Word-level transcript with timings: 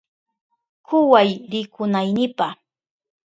Kuway 0.85 1.29
rikunaynipa. 1.51 2.47